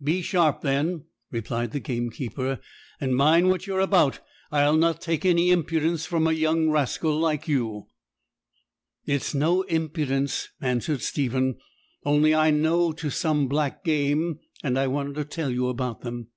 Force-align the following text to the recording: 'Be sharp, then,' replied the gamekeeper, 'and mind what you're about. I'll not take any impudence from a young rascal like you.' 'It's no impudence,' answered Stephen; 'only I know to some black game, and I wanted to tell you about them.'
'Be 0.00 0.22
sharp, 0.22 0.60
then,' 0.60 1.06
replied 1.32 1.72
the 1.72 1.80
gamekeeper, 1.80 2.60
'and 3.00 3.16
mind 3.16 3.48
what 3.48 3.66
you're 3.66 3.80
about. 3.80 4.20
I'll 4.52 4.76
not 4.76 5.00
take 5.00 5.24
any 5.24 5.50
impudence 5.50 6.06
from 6.06 6.28
a 6.28 6.32
young 6.32 6.70
rascal 6.70 7.18
like 7.18 7.48
you.' 7.48 7.88
'It's 9.06 9.34
no 9.34 9.62
impudence,' 9.62 10.50
answered 10.60 11.02
Stephen; 11.02 11.56
'only 12.06 12.32
I 12.32 12.52
know 12.52 12.92
to 12.92 13.10
some 13.10 13.48
black 13.48 13.82
game, 13.82 14.38
and 14.62 14.78
I 14.78 14.86
wanted 14.86 15.16
to 15.16 15.24
tell 15.24 15.50
you 15.50 15.66
about 15.66 16.02
them.' 16.02 16.28